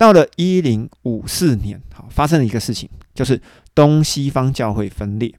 [0.00, 3.38] 到了一零五四年，好，发生了一个事情，就是
[3.74, 5.30] 东西方教会分裂，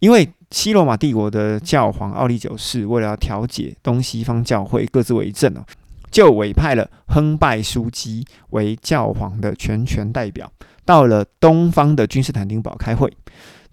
[0.00, 5.64] 因为西罗马帝国的教皇奥利九世为了要调解东西方教会各自为政哦，
[6.10, 10.52] 就委派了亨拜枢机为教皇的全权代表，
[10.84, 13.10] 到了东方的君士坦丁堡开会。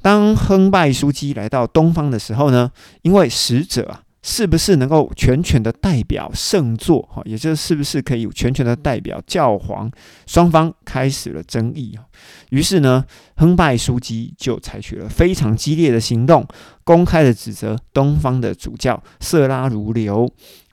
[0.02, 2.72] 当亨拜枢机来到东方的时候呢，
[3.02, 7.02] 因为使者啊，是不是能够全权的代表圣座？
[7.12, 9.92] 哈，也就是是不是可以全权的代表教皇？
[10.26, 12.06] 双方开始了争议啊。
[12.50, 13.06] 于是呢，
[13.36, 16.48] 亨拜枢机就采取了非常激烈的行动，
[16.84, 20.28] 公开的指责东方的主教色拉如流，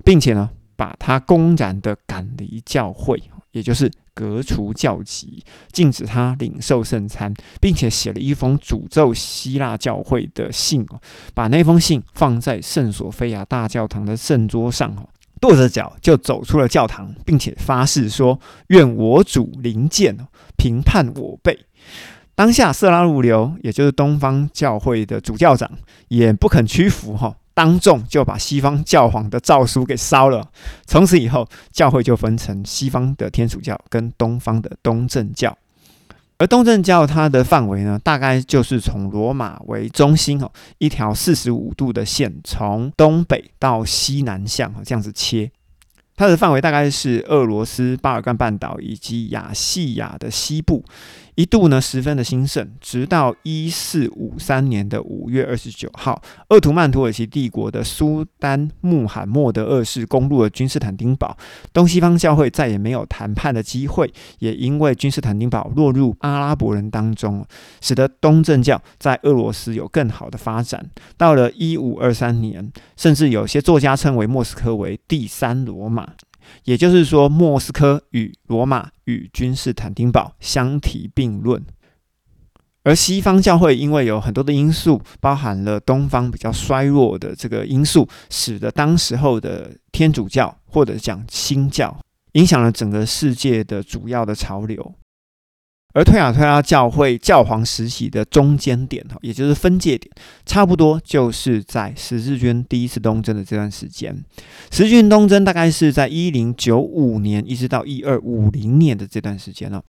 [0.05, 3.91] 并且呢，把他公然的赶离教会，也就是。
[4.21, 5.43] 革除教籍，
[5.73, 11.01] 禁止他领受圣餐，并且写了一封诅咒希腊教会的信哦，
[11.33, 15.09] 把那封信放在圣索菲亚大教堂的圣桌上哦，
[15.41, 18.39] 跺着脚就走出了教堂，并且发誓说
[18.69, 20.15] ：“愿我主临见，
[20.59, 21.59] 评判我辈。”
[22.37, 25.71] 当下色拉鲁流，也就是东方教会的主教长，
[26.09, 27.35] 也不肯屈服哈。
[27.61, 30.51] 当众就把西方教皇的诏书给烧了。
[30.87, 35.55] 从此以后，教会就分成西方的天主教跟东方的东正教。
[36.39, 45.51] 而东正教它的范围呢，大概就是从罗马为中心哦，一条四十五度的线，从东北到西南向这样子切。
[46.17, 50.83] 它的范围大概是俄罗斯、巴尔干半岛以及亚细亚的西部。
[51.41, 61.35] 一度呢十分的兴盛，直到一四五三年的五月二十九号，鄂图曼土耳其帝国的苏丹穆罕默德二世攻入了君士坦丁堡，
[61.73, 67.43] 东西方教会再也没有谈判的机会，也因为君士坦丁堡落入阿拉伯人当中，
[67.81, 70.91] 使得东正教在俄罗斯有更好的发展。
[71.17, 76.07] 到了一五二三年，甚至有些作家称为莫斯科为第三罗马。
[76.65, 81.65] 也就是说，莫斯科与罗马与君士坦丁堡相提并论，
[82.83, 91.97] 而西方教会因为有很多的因素，包含了东方比较衰弱的这个因素，使得当时候的天主教或者讲新教，
[92.33, 94.95] 影响了整个世界的主要的潮流。
[95.93, 100.11] 而推雅推拉教会教皇时期的中间点，哈，也就是分界点，
[100.47, 104.17] 差不多就是在十字军第一次东征的这段时间。
[104.71, 109.83] 十字军东征大概是在一零九五年一直到一二五零年的这段时间了。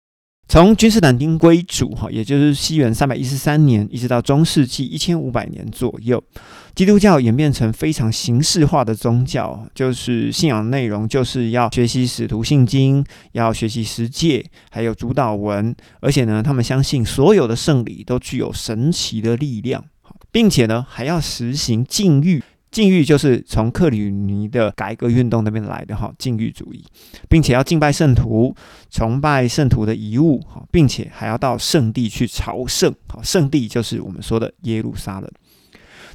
[0.47, 6.23] 从君士坦丁归主，哈，也就是西元三百一十三年，一直到中世纪一千五百年左右，
[6.75, 13.03] 基督教演变成非常形式化的宗教，就是信仰内容就是要学习使徒信经，
[13.33, 19.83] 要学习十诫，还有主导文，而且呢，他们相信所有的圣礼都具有神奇的力量，
[20.31, 22.41] 并且呢，还要实行禁欲。
[22.71, 26.85] 禁欲就是从克里尼的改革运动那边来的哈，禁欲主义，
[27.27, 28.55] 并且要敬拜圣徒，
[28.91, 35.27] 崇拜圣徒的遗物哈，并且还要到圣地去朝圣，好，圣地就是我们说的耶路撒冷。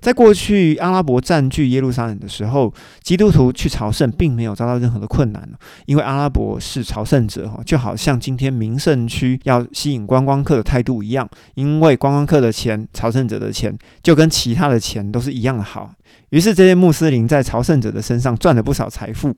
[0.04, 2.70] 在过去阿拉伯占据耶路撒冷的时候，
[3.02, 5.48] 基督徒去朝圣并没有遭到任何的困难
[5.86, 15.90] 因为阿拉伯是朝圣者哈，就好像今天名胜区要吸引观光客的态度一样，因为观光客的钱、朝圣者的钱就跟其他的钱都是一样的好。
[16.28, 19.34] 于是这些穆斯林在朝圣者的身上赚了不少财富。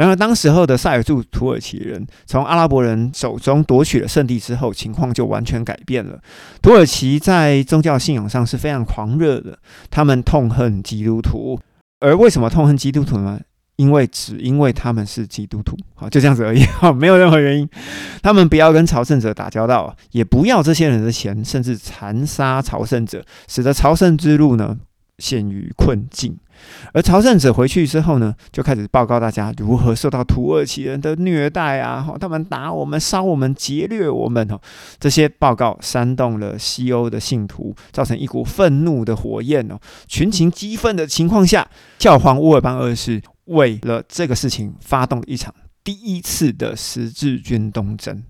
[0.00, 6.18] 然而，当时候的塞尔柱土耳其人从阿拉伯人手中夺取了圣地之后，情况就完全改变了。
[6.62, 9.58] 土耳其在宗教信仰上是非常狂热的，
[9.90, 11.60] 他们痛恨基督徒。
[11.98, 13.38] 而为什么痛恨基督徒呢？
[13.76, 17.68] 因为只因为他们是基督徒，好就这样子而已， 好没有任何原因。
[18.22, 24.78] 他们不要跟朝圣者打交道，也不要这些人的钱，甚至残杀朝圣者，使得朝圣之路呢
[25.18, 26.38] 陷于困境。
[26.92, 32.00] 而朝圣者回去之后呢，就开始报告大家如何受到土耳其人的虐待啊！
[32.02, 34.60] 哈，他们打我们、烧我们、劫掠我们哈。
[34.98, 39.78] 这些报告煽动了西欧的信徒，造成一股愤怒的火焰哦。
[40.08, 45.54] 群情激愤的情况下，教皇乌尔班二世为了这个事情，发动了一场
[45.84, 48.22] 第一次的十字军东征。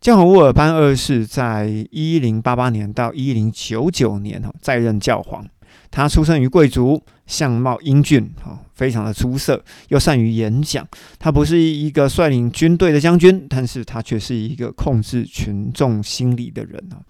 [0.00, 5.44] 教皇乌尔班二世在一零八八年到一零九九年哈，在任教皇。
[5.90, 10.86] 他出生于贵族，相貌英俊，哈，非常的出色，又善于演讲。
[11.18, 17.00] 他不是一个率领军队的将军，但是他却是一个控制群众心理的人啊。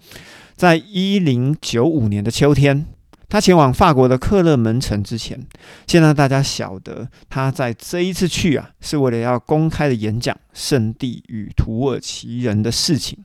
[0.55, 2.85] 在一零九五年的秋天，
[3.27, 5.45] 他前往法国的克勒门城之前，
[5.87, 13.17] 先让大家晓得，他在这一次去啊，是为了要公开的演讲圣地与土耳其人的事情。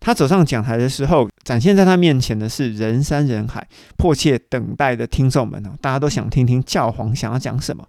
[0.00, 3.66] 他走上讲台的时候，展现在他面前的是人山人海、
[3.96, 7.88] 迫切等待的听众们哦，大家都想听听教皇想要讲什么。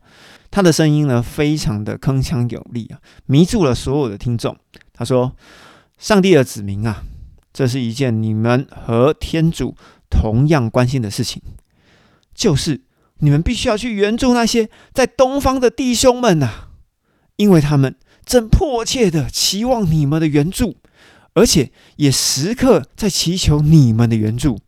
[0.49, 4.55] 他的声音呢，非常的铿锵有力啊，迷住了所有的听众。
[4.93, 5.35] 他说
[5.99, 7.03] ：“上帝的子民啊，
[7.51, 9.75] 这是一件你们和天主
[10.09, 11.41] 同样关心的事情，
[12.33, 12.83] 就是
[13.17, 16.69] 你们必须要去援助那些在东方的弟兄们呐，
[17.35, 20.77] 因为他们正迫切的期望你们的援助，
[21.33, 24.59] 而且也时刻在祈求你们的援助。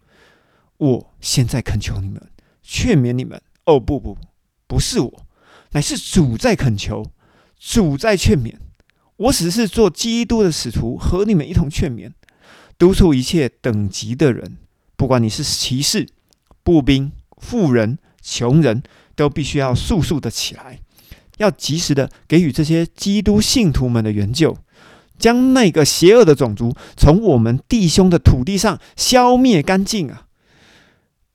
[0.77, 2.21] 我现在恳求你们，
[2.61, 3.41] 劝勉你们。
[3.65, 4.17] 哦，不不
[4.67, 5.25] 不，是我，
[5.71, 7.11] 乃是主在恳求，
[7.59, 8.55] 主在劝勉。”
[9.17, 12.11] 我只是做基督的使徒，和你们一同劝勉、
[12.79, 14.57] 督促一切等级的人，
[14.95, 16.07] 不管你是骑士、
[16.63, 18.81] 步兵、富人、穷人，
[19.15, 20.79] 都必须要速速的起来，
[21.37, 24.57] 要及时的给予这些基督信徒们的援救，
[25.21, 30.25] 将那个邪恶的种族从我们弟兄的土地上消灭干净啊！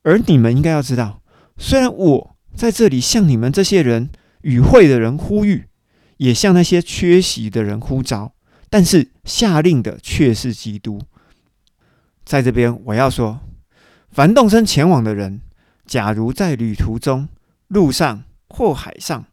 [0.03, 1.23] 而你们应该要知道，
[1.57, 4.11] 虽然我在这里向你们这些人
[4.43, 5.67] 与会的人呼吁。
[6.19, 8.33] 也向那些缺席的人呼召，
[8.71, 10.99] 但是下令的却是基督。
[12.25, 13.41] 在这边，我要说，
[14.11, 15.43] 凡动身前往的人，
[15.85, 17.29] 假如在旅途中、
[17.69, 19.27] 路上或海上，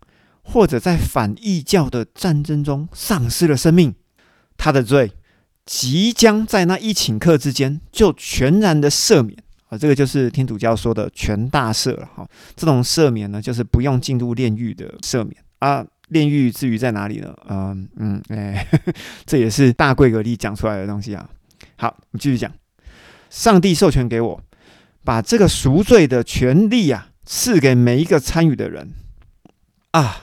[0.43, 3.95] 或者在反异教的战争中丧失了生命，
[4.63, 5.11] 他的罪
[5.65, 9.37] 即将在那一顷刻之间就全然的赦免
[9.67, 9.77] 啊！
[9.77, 12.25] 这个就是天主教说的全大赦了哈。
[12.55, 15.85] 这种赦免呢，就是不用进入炼狱的赦免啊。
[16.07, 17.35] 炼狱至于在哪里呢？
[17.49, 18.65] 嗯嗯，哎，
[19.25, 21.29] 这也是大贵格力讲出来的东西啊。
[21.75, 22.49] 好，我们继续讲。
[23.29, 24.41] 上帝授权给我，
[25.03, 28.93] 把这个赎罪的权利啊，赐给每一个参与的人
[29.91, 30.21] 啊。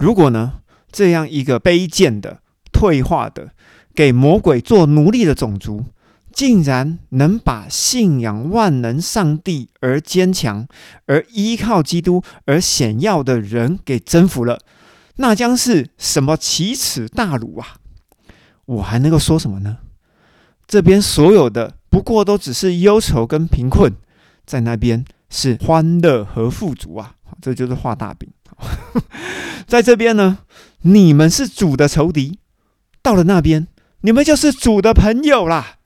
[0.00, 2.40] 如果呢，这样一个卑贱的、
[2.80, 3.50] 退化的、
[3.94, 5.84] 给魔鬼做奴隶的种族，
[6.32, 10.66] 竟然能把信仰万能上帝而坚强、
[11.04, 14.58] 而依靠基督而显要的人给征服了。
[15.16, 17.74] 那将是什么奇耻大辱啊！
[18.64, 19.76] 我还能够说什么呢？
[20.66, 23.92] 这边所有的不过都只是忧愁跟贫困，
[24.46, 27.16] 在那边是欢乐和富足啊！
[27.42, 28.30] 这就是画大饼。
[29.68, 30.38] 在这边呢，
[30.82, 32.38] 你们是主的仇敌；
[33.10, 33.66] 到了那边，
[34.02, 35.78] 你们就是主的朋友啦。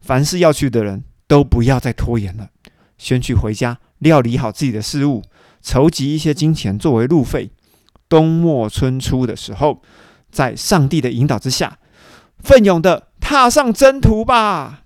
[0.00, 2.48] 凡是要去的人都不要再拖延了，
[2.96, 5.22] 先去回家料理好自己的事物，
[5.60, 7.50] 筹集一些金钱作为路费。
[8.08, 9.82] 冬末春初的时候，
[10.30, 11.76] 在上帝的引导之下，
[12.38, 14.84] 奋勇的踏上征途吧。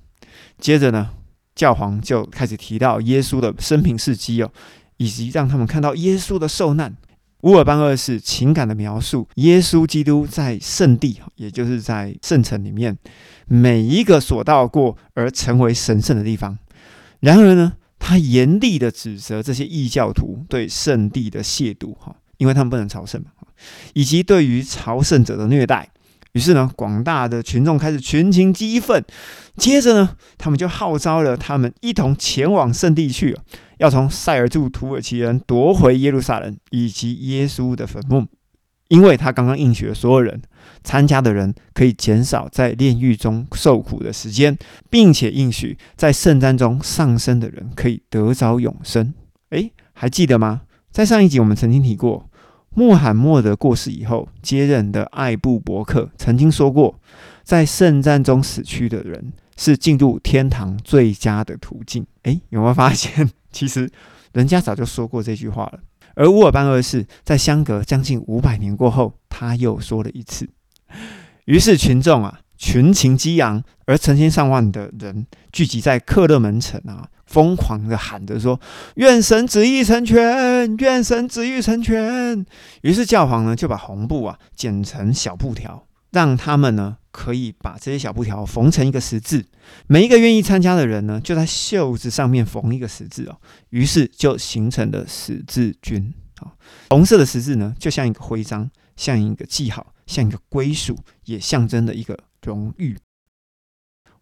[0.58, 1.10] 接着呢，
[1.54, 4.50] 教皇就开始提到耶稣的生平事迹哦，
[4.96, 6.96] 以及让他们看到耶稣的受难。
[7.42, 12.96] 乌尔班二世情感的描述，耶稣基督在圣地，也就是在圣城里面，
[13.46, 16.58] 每一个所到过而成为神圣的地方。
[17.20, 22.16] 然而呢，他严厉的指责这些异教徒对圣地的亵渎，哈。
[22.38, 23.32] 因为他们不能朝圣嘛，
[23.94, 25.90] 以及对于朝圣者的虐待，
[26.38, 29.04] 于是呢，广大的群众开始群情激愤。
[29.56, 33.36] 接着呢，他们就号召了他们一同前往圣地去，
[33.78, 38.24] 要从塞尔柱土耳其人夺回耶路撒冷以及耶稣的坟墓。
[38.86, 40.40] 因为他刚刚应许了所有人，
[40.84, 44.56] 参加的人可以减少在炼狱中受苦的时间，
[44.88, 49.12] 并且应许在圣战中丧生的人可以得着永生。
[49.50, 50.60] 诶，还记得吗？
[50.92, 52.27] 在上一集我们曾经提过。
[52.78, 56.96] 穆罕默德过世以后，接任的艾布伯克曾经说过，
[57.42, 62.06] 在圣战中死去的人是进入天堂最佳的途径。
[62.22, 63.90] 诶，有没有发现， 其实
[64.32, 65.80] 人家早就说过这句话了？
[66.14, 70.48] 而乌尔班二世在相隔将近五百年过后，他又说了一次。
[71.46, 77.08] 于是群众啊，群情激昂，而成千上万的人聚集在克勒门城啊。
[77.28, 78.58] 疯狂的喊着说
[78.96, 82.44] ：“愿神旨意成全，愿神旨意成全。”
[82.80, 89.44] 于是教皇呢就把红布啊剪成小布条，让他们呢可以把这些小布条缝成一个十字。
[89.86, 93.36] 每一个愿意参加的人呢，就在袖子上面缝一个十字哦。
[93.68, 96.54] 于是就形成了十字军啊。
[96.88, 102.96] 红色的十字呢，就像一个徽章，像一个记号，像一个归属，也象征着一个荣誉。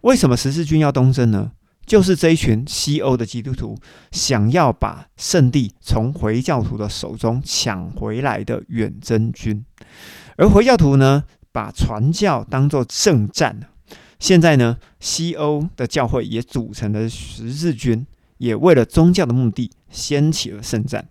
[0.00, 1.52] 为什么十字军要东征呢？
[1.86, 3.78] 就是这一群西欧的基督徒
[4.10, 9.64] 想要把圣地从回教徒的手中抢回来的远征军，
[10.36, 13.60] 而回教徒呢，把传教当作圣战。
[14.18, 18.06] 现在呢，西欧的教会也组成了十字军，
[18.38, 21.08] 也为了宗教的目的掀起了圣战。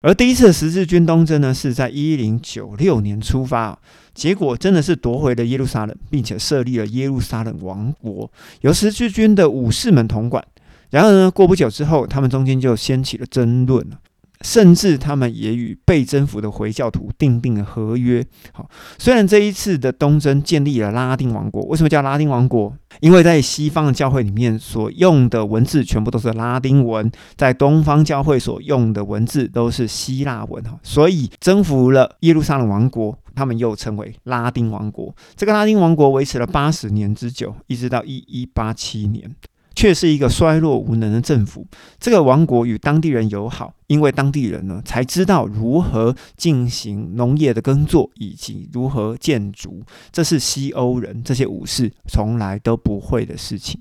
[0.00, 3.76] 而第一次十字军东征呢，是在一零九六年出发，
[4.14, 10.44] 结果真的是夺回了耶路撒冷，并且设立了耶路撒冷王国，由十字军的武士们统管。
[10.90, 13.84] 然而呢，过不久之后，他们中间就掀起了争论
[14.42, 18.24] 甚至他们也与被征服的回教徒订定了合约。
[18.52, 18.68] 好，
[18.98, 22.72] 虽然这一次的东征建立了拉丁王国，为什么叫拉丁王国？
[23.00, 35.14] 因为在西方的教会里面所用的文字全部都是拉丁文，在东方教会所用的文字都是希腊文哈，所以征服了耶路撒冷王国，他们又称为拉丁王国。
[35.36, 39.34] 这个拉丁王国维持了八十年之久，一直到一一八七年。
[39.78, 41.64] 却是一个衰落无能的政府。
[42.00, 53.80] 这个王国与当地人友好，因为当地人呢才知道如何进行农业的耕作以及如何建筑，这是西欧人这些武士从来都不会的事情。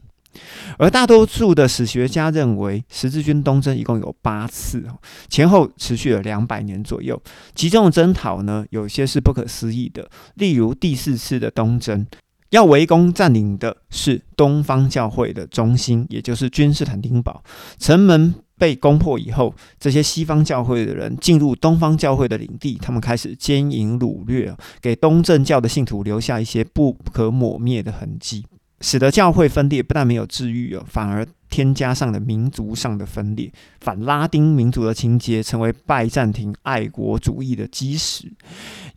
[0.77, 4.85] 而大多数的史学家认为，十字军东征一共有八次，
[5.27, 7.19] 前后持续了两百年左右。
[7.55, 12.05] 其中的征讨呢，有些是不可思议的，例如第四次的东征。
[12.49, 17.43] 要围攻占领的是东方教会的中心，也就是君士坦丁堡。
[17.77, 28.45] 城门被攻破以后，这些西方教会的人进入东方教会的领地，他们开始奸淫掳掠，给东正教的信徒留下一些不可抹灭的痕迹，
[28.81, 31.27] 使得教会分裂不但没有治愈哦，反而。
[31.49, 33.49] 添加上了民族上的分裂，
[33.79, 38.29] 反拉丁民族的情节成为拜占庭爱国主义的基石。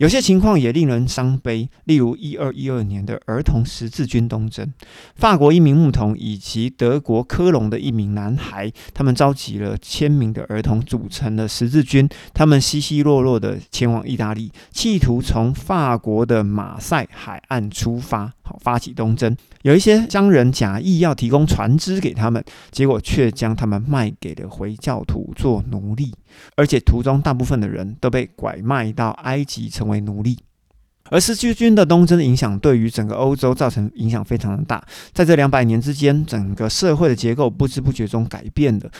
[0.01, 4.73] 有些情况也令人伤悲，例如一二一二年的儿童十字军东征，
[5.15, 12.09] 法国一名牧童以及德国科隆的一名男孩，他们召集了千名的儿童，组成了十字军。
[12.33, 19.37] 他们稀稀落落的前往意大利，企图从法国的马赛海岸出发，好发起东征。
[19.61, 22.43] 有一些商人假意要提供船只给他们。
[22.71, 26.15] 结果却将他们卖给了回教徒做奴隶，
[26.57, 30.39] 而且途中大部分的人都被拐卖到埃及成为奴隶。
[31.11, 34.83] 而十字军的东征影响对于整个欧洲造成影响非常的大，
[35.13, 38.91] 在这两百年之间，整个社会的结构不知不觉中改变了。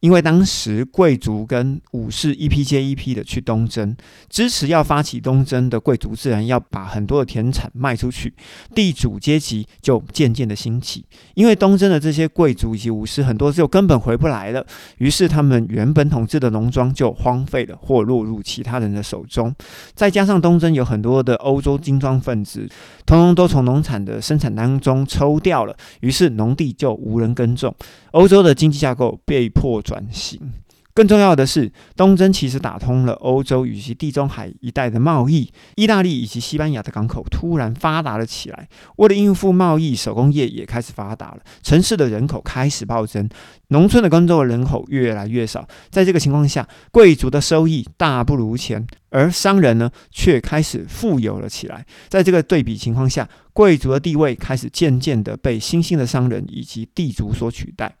[0.00, 3.94] 因为当时贵族跟武士一批接一批的去东征，
[4.28, 8.32] 支持要发起东征的贵族自然要把很多的田产卖出去，
[8.74, 11.04] 地主阶级就渐渐的兴起。
[11.34, 14.64] 因为东征的这些贵族以及武士很多就根本回不来了，
[14.98, 19.54] 于是他们原本统治的农庄就荒废了或落入其他人的手中。
[19.94, 22.66] 再加上东征有很多的欧洲精装分子，
[23.04, 27.74] 通通都从农产的生产当中抽掉了，于是农地就无人耕种。
[28.12, 30.52] 欧洲的经济架构被迫转型。
[30.92, 35.50] 更重要的是，东征其实打通了欧洲以及地中海一带的贸易。
[35.76, 38.68] 意大利以及西班牙的港口突然发达了起来。
[38.96, 41.40] 为了应付贸易，手工业也开始发达了。
[41.62, 43.28] 城市的人口开始暴增，
[43.70, 45.66] 农村的耕作人口越来越少。
[45.90, 51.84] 在这个情况下，贵族的收益大不如前，而商人呢，却开始富有了起来。
[52.08, 57.96] 在这个对比情况下，贵族的地位开始渐渐的被新兴的商人以及地主所取代。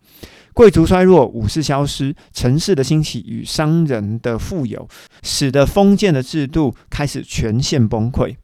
[0.52, 4.88] 贵族衰弱，武士消失，城市的兴起与商人的富有，
[5.22, 8.34] 使得封建的制度开始全线崩溃。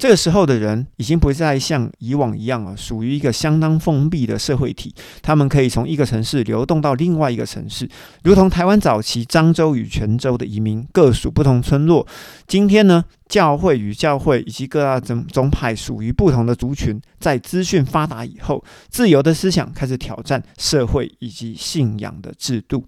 [0.00, 4.94] 这个时候的人已经不再像以往一样啊，属于一个相当封闭的社会体。
[5.20, 7.86] 他们可以从一个城市流动到另外一个城市，
[8.24, 12.06] 如同台湾早期漳州与泉州的移民，各属不同村落。
[12.46, 22.86] 今天呢，教会与教会以及各大宗宗派属于不同的族群，在资讯发达以后，自由的思想开始挑战社会以及信仰的制度。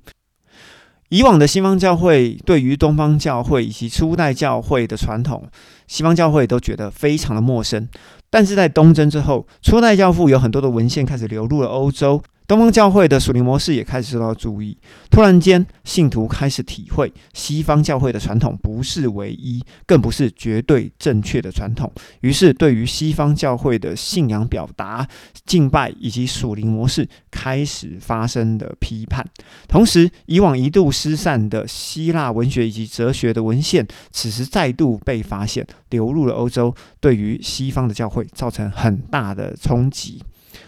[1.12, 5.46] 以往的西方教会对于东方教会以及初代教会的传统，
[5.86, 7.86] 西方教会都觉得非常的陌生。
[8.30, 12.22] 但是在东征之后，初代教父有很多的文献开始流入了欧洲。
[12.52, 14.76] 东方教会的属灵模式也开始受到注意。
[15.10, 21.90] 突然间，信徒开始体会西方教会的传统不是唯一，更不是绝对正确的传统。
[22.20, 25.08] 于是，对于西方教会的信仰表达、
[25.46, 29.26] 敬拜以及属灵模式开始发生的批判。
[29.66, 40.22] 同时，以往一度失散的希腊文学以及哲学的文献，此时再度被发现，流入了欧洲，对于西方的教会造成很大的冲击。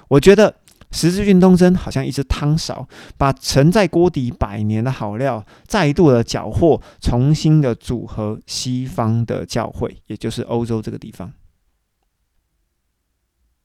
[0.09, 0.55] 我觉得。
[0.95, 11.33] 十字军东征好像一只汤勺，把沉在锅底百年的好料再度的缴获，重新的组合西方的教会，也就是欧洲这个地方。